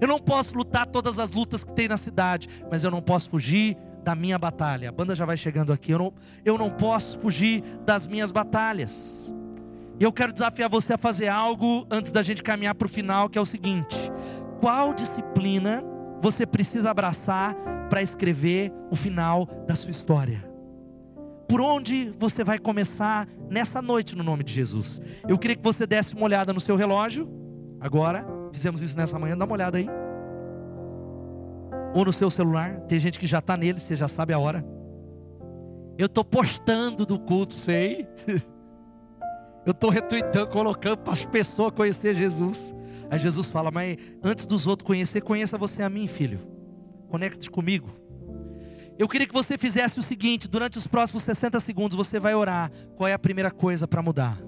[0.00, 3.28] Eu não posso lutar todas as lutas que tem na cidade, mas eu não posso
[3.28, 4.88] fugir da minha batalha.
[4.88, 5.90] A banda já vai chegando aqui.
[5.90, 9.32] Eu não, eu não posso fugir das minhas batalhas.
[9.98, 13.28] E eu quero desafiar você a fazer algo antes da gente caminhar para o final,
[13.28, 13.96] que é o seguinte:
[14.60, 15.82] qual disciplina
[16.20, 17.56] você precisa abraçar
[17.88, 20.48] para escrever o final da sua história.
[21.48, 25.00] Por onde você vai começar nessa noite no nome de Jesus?
[25.26, 27.28] Eu queria que você desse uma olhada no seu relógio.
[27.80, 29.88] Agora, fizemos isso nessa manhã, dá uma olhada aí.
[31.92, 34.64] Ou no seu celular, tem gente que já está nele, você já sabe a hora.
[35.98, 38.08] Eu estou postando do culto, sei.
[39.66, 42.74] Eu estou retweetando, colocando para as pessoas conhecer Jesus.
[43.10, 46.40] Aí Jesus fala: Mas antes dos outros conhecer, conheça você a mim, filho.
[47.08, 47.90] Conecte comigo.
[48.98, 52.70] Eu queria que você fizesse o seguinte: durante os próximos 60 segundos, você vai orar.
[52.96, 54.38] Qual é a primeira coisa para mudar?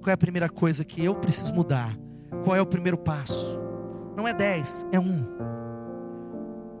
[0.00, 1.96] Qual é a primeira coisa que eu preciso mudar?
[2.44, 3.60] Qual é o primeiro passo?
[4.16, 5.55] Não é 10, é um.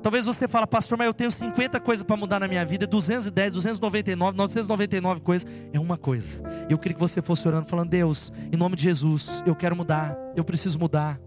[0.06, 3.50] Talvez você fale, pastor, mas eu tenho 50 coisas para mudar na minha vida, 210,
[3.54, 6.40] 299, 999 coisas, é uma coisa.
[6.70, 10.16] Eu queria que você fosse orando, falando, Deus, em nome de Jesus, eu quero mudar,
[10.36, 11.18] eu preciso mudar.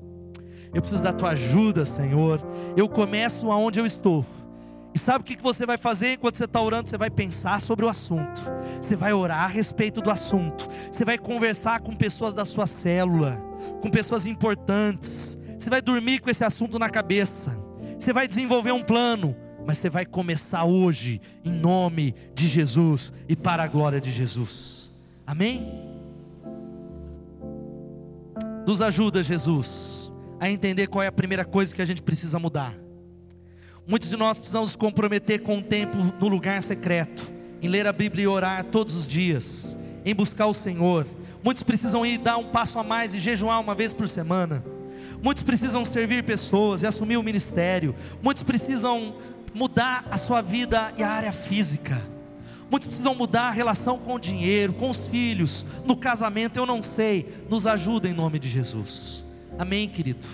[0.74, 2.42] Eu preciso da tua ajuda, Senhor.
[2.78, 4.26] Eu começo aonde eu estou.
[4.96, 6.88] E sabe o que você vai fazer enquanto você está orando?
[6.88, 8.42] Você vai pensar sobre o assunto.
[8.82, 10.70] Você vai orar a respeito do assunto.
[10.90, 13.44] Você vai conversar com pessoas da sua célula,
[13.82, 15.38] com pessoas importantes.
[15.58, 17.68] Você vai dormir com esse assunto na cabeça.
[18.00, 19.36] Você vai desenvolver um plano,
[19.66, 24.89] mas você vai começar hoje em nome de Jesus e para a glória de Jesus.
[25.28, 25.88] Amém?
[28.66, 30.00] Nos ajuda, Jesus
[30.39, 32.74] a entender qual é a primeira coisa que a gente precisa mudar.
[33.86, 37.32] Muitos de nós precisamos comprometer com o tempo no lugar secreto,
[37.62, 41.06] em ler a Bíblia e orar todos os dias, em buscar o Senhor.
[41.43, 44.64] Muitos precisam ir dar um passo a mais e jejuar uma vez por semana.
[45.22, 47.95] Muitos precisam servir pessoas e assumir o ministério.
[48.22, 49.15] Muitos precisam
[49.53, 52.01] mudar a sua vida e a área física.
[52.70, 56.84] Muitos precisam mudar a relação com o dinheiro, com os filhos, no casamento, eu não
[56.84, 57.28] sei.
[57.49, 59.24] Nos ajuda em nome de Jesus.
[59.57, 60.26] Amém, querido?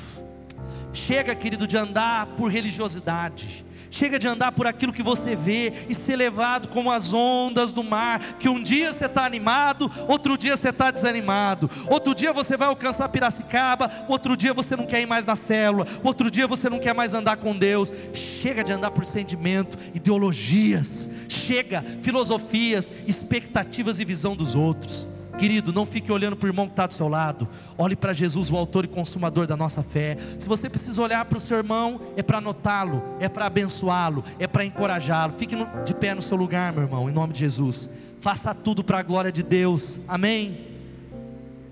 [0.91, 3.65] Chega, querido, de andar por religiosidade.
[3.95, 7.81] Chega de andar por aquilo que você vê e ser levado como as ondas do
[7.81, 12.57] mar, que um dia você está animado, outro dia você está desanimado, outro dia você
[12.57, 16.69] vai alcançar Piracicaba, outro dia você não quer ir mais na célula, outro dia você
[16.69, 17.89] não quer mais andar com Deus.
[18.13, 25.14] Chega de andar por sentimento, ideologias, chega, filosofias, expectativas e visão dos outros.
[25.37, 27.47] Querido, não fique olhando para o irmão que está do seu lado.
[27.77, 30.17] Olhe para Jesus, o autor e consumador da nossa fé.
[30.39, 34.47] Se você precisa olhar para o seu irmão, é para anotá-lo, é para abençoá-lo, é
[34.47, 35.33] para encorajá-lo.
[35.37, 37.89] Fique no, de pé no seu lugar, meu irmão, em nome de Jesus.
[38.21, 39.99] Faça tudo para a glória de Deus.
[40.07, 40.67] Amém.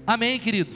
[0.05, 0.76] Amém, querido.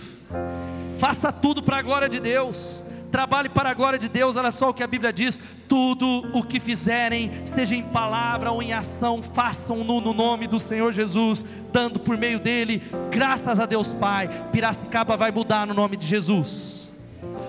[0.97, 4.35] Faça tudo para a glória de Deus trabalhe para a glória de Deus.
[4.35, 8.61] Olha só o que a Bíblia diz: tudo o que fizerem, seja em palavra ou
[8.61, 12.81] em ação, façam-no no nome do Senhor Jesus, dando por meio dele
[13.11, 14.29] graças a Deus Pai.
[14.51, 16.89] Piracicaba vai mudar no nome de Jesus.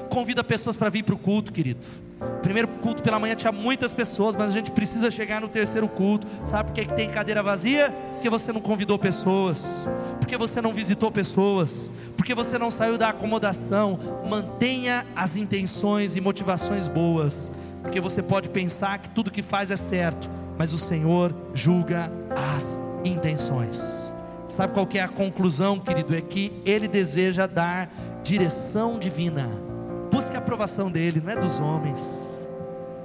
[0.08, 1.86] Convida pessoas para vir para o culto, querido.
[2.42, 6.26] Primeiro culto pela manhã tinha muitas pessoas, mas a gente precisa chegar no terceiro culto.
[6.44, 7.94] Sabe por que tem cadeira vazia?
[8.18, 9.64] Porque você não convidou pessoas,
[10.18, 13.96] porque você não visitou pessoas, porque você não saiu da acomodação.
[14.28, 17.48] Mantenha as intenções e motivações boas,
[17.80, 22.10] porque você pode pensar que tudo que faz é certo, mas o Senhor julga
[22.56, 24.12] as intenções.
[24.48, 26.16] Sabe qual é a conclusão, querido?
[26.16, 27.88] É que Ele deseja dar
[28.24, 29.68] direção divina
[30.10, 32.00] Busque a aprovação dele, não é dos homens.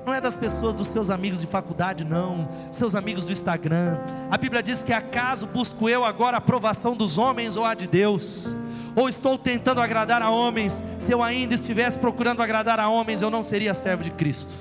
[0.06, 3.98] Não é das pessoas dos seus amigos de faculdade, não, seus amigos do Instagram.
[4.30, 7.88] A Bíblia diz que acaso busco eu agora a aprovação dos homens ou a de
[7.88, 8.56] Deus?
[8.96, 10.82] Ou estou tentando agradar a homens?
[11.00, 14.54] Se eu ainda estivesse procurando agradar a homens, eu não seria servo de Cristo.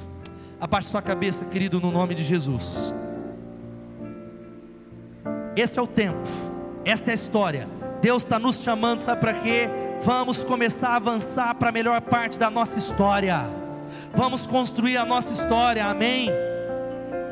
[0.61, 2.95] Abaixe sua cabeça, querido, no nome de Jesus.
[5.57, 6.28] Este é o tempo,
[6.84, 7.68] esta é a história.
[8.01, 9.68] Deus está nos chamando, sabe para quê?
[10.03, 13.61] Vamos começar a avançar para a melhor parte da nossa história.
[14.14, 16.28] Vamos construir a nossa história, amém?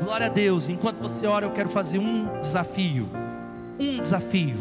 [0.03, 0.67] Glória a Deus.
[0.67, 3.07] Enquanto você ora, eu quero fazer um desafio.
[3.79, 4.57] Um desafio.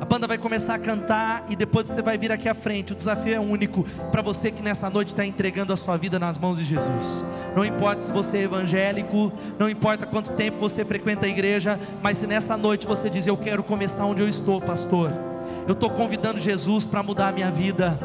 [0.00, 2.92] A banda vai começar a cantar e depois você vai vir aqui à frente.
[2.92, 6.36] O desafio é único para você que nessa noite está entregando a sua vida nas
[6.36, 7.24] mãos de Jesus.
[7.54, 12.18] Não importa se você é evangélico, não importa quanto tempo você frequenta a igreja, mas
[12.18, 15.31] se nessa noite você diz: Eu quero começar onde eu estou, pastor.
[15.66, 17.98] Eu estou convidando Jesus para mudar a minha vida.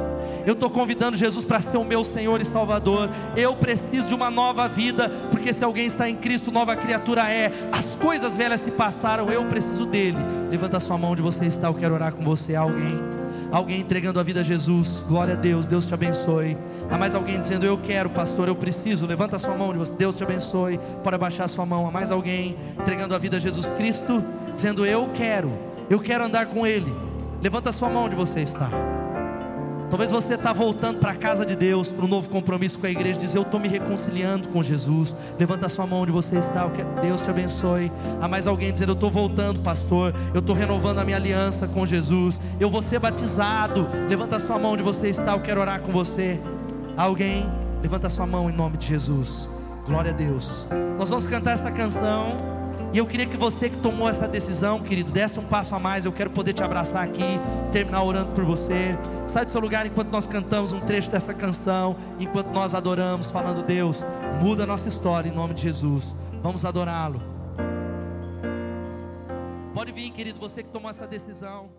[0.46, 3.10] Eu estou convidando Jesus para ser o meu Senhor e Salvador.
[3.36, 7.52] Eu preciso de uma nova vida, porque se alguém está em Cristo, nova criatura é.
[7.72, 10.18] As coisas velhas se passaram, eu preciso dele.
[10.50, 12.56] Levanta a sua mão onde você está, eu quero orar com você.
[12.56, 12.98] Alguém,
[13.52, 15.04] alguém entregando a vida a Jesus.
[15.08, 16.58] Glória a Deus, Deus te abençoe.
[16.90, 19.06] Há mais alguém dizendo: Eu quero, pastor, eu preciso.
[19.06, 20.80] Levanta a sua mão onde você, Deus te abençoe.
[21.04, 21.88] Pode abaixar a sua mão.
[21.88, 24.24] Há mais alguém entregando a vida a Jesus Cristo,
[24.56, 25.52] dizendo: Eu quero,
[25.90, 27.07] eu quero andar com Ele.
[27.42, 28.70] Levanta a sua mão onde você está.
[29.90, 32.90] Talvez você está voltando para a casa de Deus, para um novo compromisso com a
[32.90, 35.16] igreja, dizer: Eu estou me reconciliando com Jesus.
[35.40, 36.68] Levanta a sua mão onde você está,
[37.02, 37.92] Deus te abençoe.
[38.20, 40.14] Há mais alguém dizendo: Eu estou voltando, pastor.
[40.34, 42.40] Eu estou renovando a minha aliança com Jesus.
[42.60, 43.88] Eu vou ser batizado.
[44.10, 46.38] Levanta a sua mão onde você está, eu quero orar com você.
[46.98, 47.50] Alguém,
[47.82, 49.48] levanta a sua mão em nome de Jesus.
[49.86, 50.68] Glória a Deus.
[51.00, 52.57] Nós vamos cantar essa canção.
[52.94, 56.06] E eu queria que você que tomou essa decisão, querido, desse um passo a mais.
[56.06, 57.40] Eu quero poder te abraçar aqui,
[57.72, 58.98] terminar orando por você.
[59.28, 63.66] Sai do seu lugar enquanto nós cantamos um trecho dessa canção, enquanto nós adoramos, falando:
[63.66, 64.04] Deus,
[64.42, 66.16] muda a nossa história em nome de Jesus.
[66.42, 67.22] Vamos adorá-lo.
[69.74, 71.70] Pode vir, querido, você que tomou essa decisão.